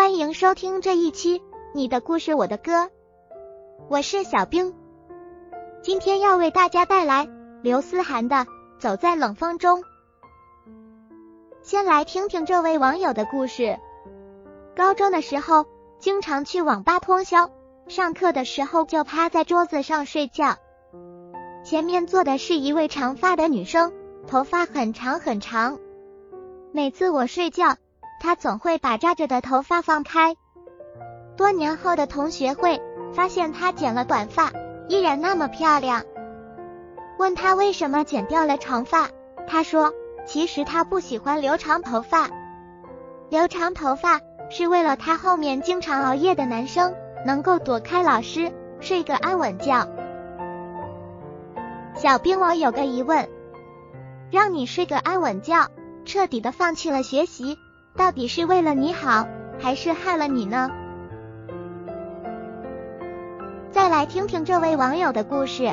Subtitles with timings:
[0.00, 1.40] 欢迎收听这一期
[1.74, 2.72] 《你的故事我的歌》，
[3.90, 4.74] 我是小冰，
[5.82, 7.28] 今天要为大家带来
[7.60, 8.36] 刘思涵的
[8.78, 9.80] 《走在冷风中》。
[11.60, 13.78] 先来听听这位网友的故事。
[14.74, 15.66] 高中的时候，
[15.98, 17.50] 经常去网吧通宵，
[17.86, 20.56] 上课的时候就趴在桌子上睡觉。
[21.62, 23.92] 前面坐的是一位长发的女生，
[24.26, 25.78] 头发很长很长。
[26.72, 27.76] 每次我睡觉。
[28.20, 30.36] 他总会把扎着的头发放开。
[31.36, 32.80] 多年后的同学会
[33.14, 34.52] 发现他剪了短发，
[34.88, 36.04] 依然那么漂亮。
[37.18, 39.08] 问他为什么剪掉了长发，
[39.46, 39.92] 他说
[40.26, 42.28] 其实他不喜欢留长头发，
[43.30, 46.94] 留长头发是为了他后面经常熬夜的男生
[47.24, 49.88] 能够躲开老师，睡个安稳觉。
[51.94, 53.28] 小兵，我有个疑问，
[54.30, 55.68] 让你睡个安稳觉，
[56.04, 57.56] 彻底的放弃了学习。
[57.96, 59.26] 到底是为了你好，
[59.58, 60.70] 还是害了你呢？
[63.70, 65.70] 再来听听这位网友的故事。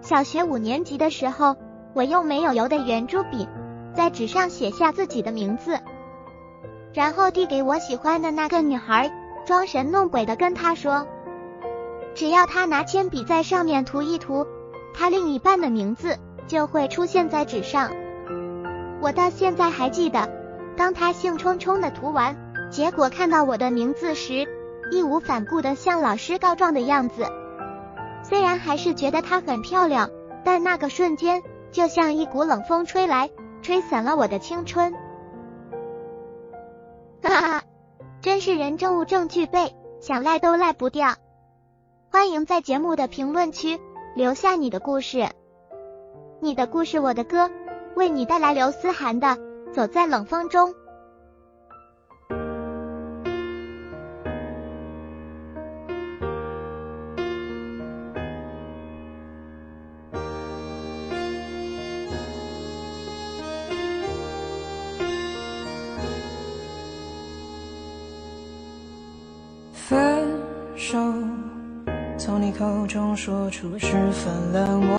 [0.00, 1.56] 小学五年级的时候，
[1.94, 3.48] 我用没有油的圆珠笔
[3.94, 5.78] 在纸上写下自己的名字，
[6.92, 9.10] 然后递给我喜欢的那个女孩，
[9.44, 11.06] 装神弄鬼的跟她说，
[12.14, 14.46] 只要她拿铅笔在上面涂一涂，
[14.94, 16.16] 她另一半的名字
[16.46, 17.90] 就会出现在纸上。
[19.00, 20.36] 我到现在还记得。
[20.78, 22.36] 当他兴冲冲的涂完，
[22.70, 24.46] 结果看到我的名字时，
[24.92, 27.26] 义无反顾的向老师告状的样子。
[28.22, 30.08] 虽然还是觉得她很漂亮，
[30.44, 33.28] 但那个瞬间就像一股冷风吹来，
[33.60, 34.94] 吹散了我的青春。
[37.22, 37.62] 哈哈，
[38.20, 41.16] 真是人证物证俱备，想赖都赖不掉。
[42.12, 43.80] 欢迎在节目的评论区
[44.14, 45.28] 留下你的故事，
[46.38, 47.50] 你的故事我的歌，
[47.96, 49.47] 为你带来刘思涵的。
[49.78, 50.74] 走在冷风中，
[69.72, 69.96] 分
[70.74, 70.98] 手，
[72.18, 74.98] 从你口中说出十分冷漠，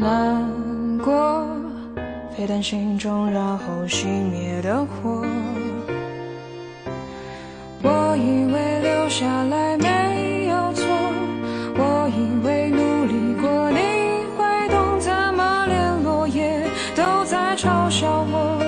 [0.00, 1.51] 难过。
[2.36, 5.24] 飞到心中，然后熄灭的火。
[7.82, 10.86] 我以为留下来没有错，
[11.76, 13.78] 我以为努力过你
[14.36, 16.64] 会懂，怎么连落叶
[16.96, 18.62] 都在嘲笑我，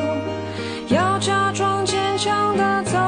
[0.88, 2.98] 要假装坚强的走。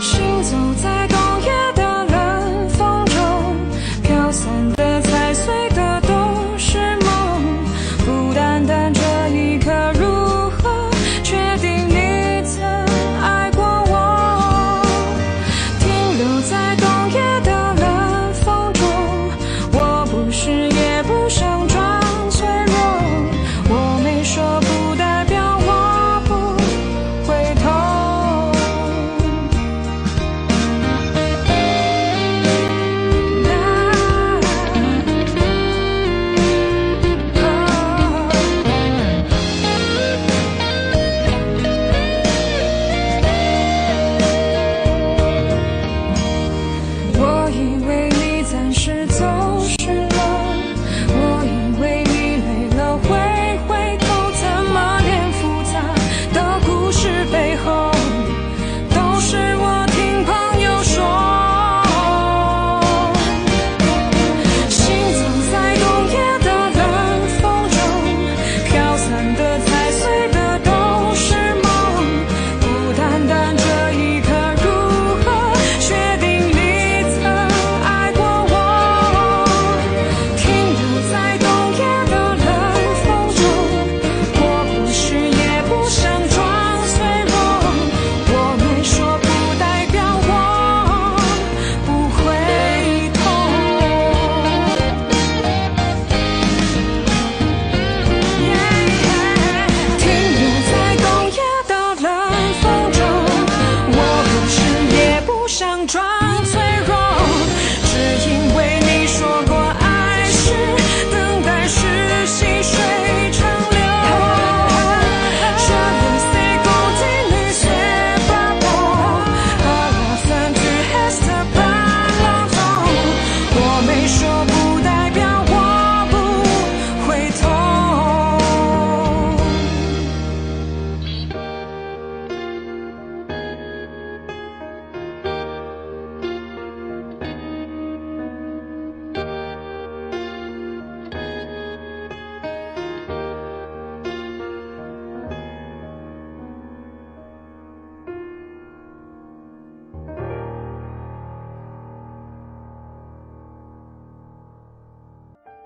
[0.00, 1.03] 行走在